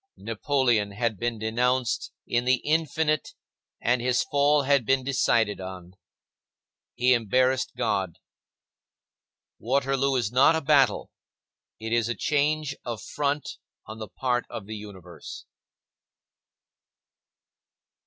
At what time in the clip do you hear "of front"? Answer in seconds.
12.83-13.59